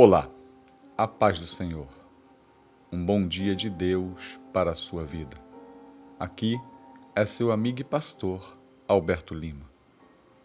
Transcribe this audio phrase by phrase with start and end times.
[0.00, 0.30] Olá,
[0.96, 1.88] a paz do Senhor.
[2.92, 5.36] Um bom dia de Deus para a sua vida.
[6.20, 6.56] Aqui
[7.16, 8.56] é seu amigo e pastor
[8.86, 9.68] Alberto Lima.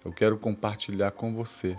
[0.04, 1.78] Eu quero compartilhar com você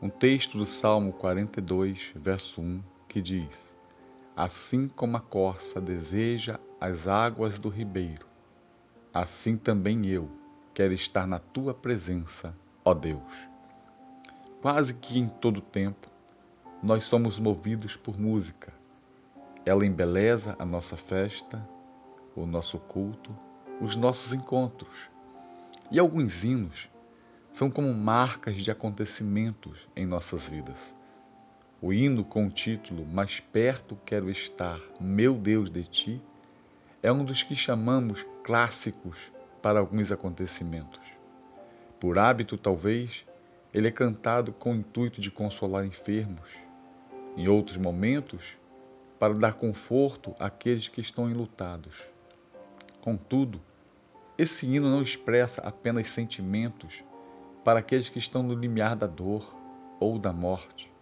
[0.00, 3.76] um texto do Salmo 42, verso 1, que diz:
[4.36, 8.28] Assim como a corça deseja as águas do ribeiro,
[9.12, 10.30] assim também eu
[10.72, 13.48] quero estar na tua presença, ó Deus.
[14.62, 16.14] Quase que em todo tempo,
[16.86, 18.72] nós somos movidos por música.
[19.64, 21.68] Ela embeleza a nossa festa,
[22.32, 23.36] o nosso culto,
[23.80, 25.10] os nossos encontros.
[25.90, 26.88] E alguns hinos
[27.52, 30.94] são como marcas de acontecimentos em nossas vidas.
[31.82, 36.22] O hino com o título Mais perto quero estar, meu Deus de ti,
[37.02, 41.00] é um dos que chamamos clássicos para alguns acontecimentos.
[41.98, 43.26] Por hábito, talvez,
[43.74, 46.64] ele é cantado com o intuito de consolar enfermos,
[47.36, 48.56] em outros momentos,
[49.18, 52.02] para dar conforto àqueles que estão enlutados.
[53.00, 53.60] Contudo,
[54.38, 57.04] esse hino não expressa apenas sentimentos
[57.64, 59.56] para aqueles que estão no limiar da dor
[59.98, 60.92] ou da morte,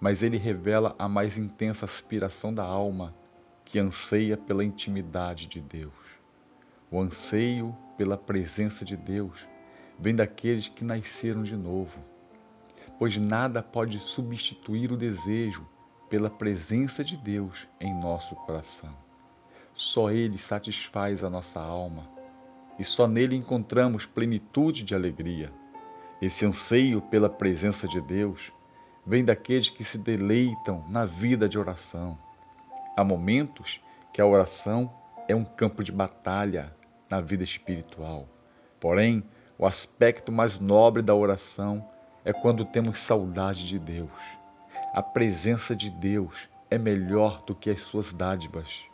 [0.00, 3.14] mas ele revela a mais intensa aspiração da alma
[3.64, 5.92] que anseia pela intimidade de Deus.
[6.90, 9.46] O anseio pela presença de Deus
[9.98, 12.00] vem daqueles que nasceram de novo
[13.00, 15.66] pois nada pode substituir o desejo
[16.10, 18.94] pela presença de Deus em nosso coração.
[19.72, 22.06] Só Ele satisfaz a nossa alma
[22.78, 25.50] e só nele encontramos plenitude de alegria.
[26.20, 28.52] Esse anseio pela presença de Deus
[29.06, 32.18] vem daqueles que se deleitam na vida de oração.
[32.94, 33.80] Há momentos
[34.12, 34.92] que a oração
[35.26, 36.76] é um campo de batalha
[37.08, 38.28] na vida espiritual.
[38.78, 39.24] Porém,
[39.56, 41.88] o aspecto mais nobre da oração
[42.24, 44.10] é quando temos saudade de Deus.
[44.92, 48.84] A presença de Deus é melhor do que as suas dádivas.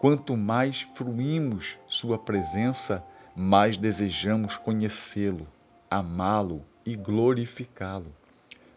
[0.00, 3.04] Quanto mais fruímos Sua presença,
[3.34, 5.46] mais desejamos conhecê-lo,
[5.90, 8.14] amá-lo e glorificá-lo.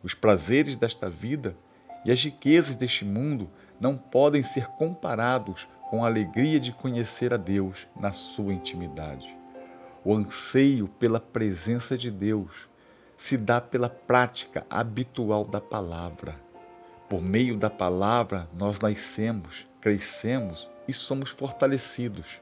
[0.03, 1.55] Os prazeres desta vida
[2.03, 3.49] e as riquezas deste mundo
[3.79, 9.35] não podem ser comparados com a alegria de conhecer a Deus na sua intimidade.
[10.03, 12.69] O anseio pela presença de Deus
[13.21, 16.35] se dá pela prática habitual da palavra.
[17.07, 22.41] Por meio da palavra, nós nascemos, crescemos e somos fortalecidos.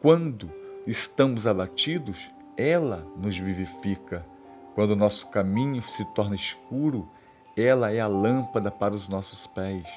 [0.00, 0.52] Quando
[0.86, 4.24] estamos abatidos, ela nos vivifica.
[4.76, 7.10] Quando nosso caminho se torna escuro,
[7.56, 9.90] ela é a lâmpada para os nossos pés.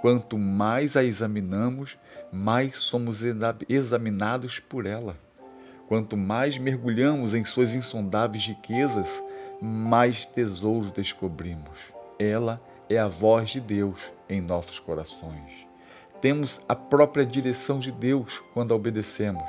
[0.00, 1.98] Quanto mais a examinamos,
[2.32, 3.20] mais somos
[3.68, 5.14] examinados por ela.
[5.88, 9.22] Quanto mais mergulhamos em suas insondáveis riquezas,
[9.62, 11.92] mais tesouros descobrimos.
[12.18, 15.68] Ela é a voz de Deus em nossos corações.
[16.20, 19.48] Temos a própria direção de Deus quando a obedecemos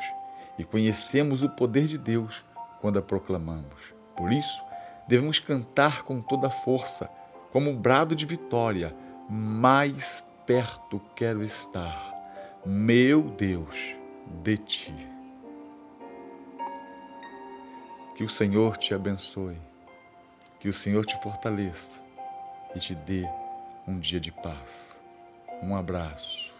[0.59, 2.45] e conhecemos o poder de Deus
[2.79, 3.95] quando a proclamamos.
[4.15, 4.61] Por isso,
[5.07, 7.09] devemos cantar com toda a força,
[7.51, 8.95] como um brado de vitória:
[9.27, 12.13] Mais perto quero estar,
[12.63, 13.95] meu Deus,
[14.43, 15.09] de ti.
[18.15, 19.57] Que o Senhor te abençoe
[20.63, 22.01] que o Senhor te fortaleça
[22.73, 23.27] e te dê
[23.85, 24.95] um dia de paz.
[25.61, 26.52] Um abraço.